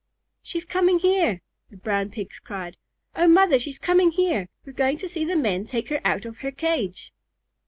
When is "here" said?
0.97-1.41, 4.09-4.49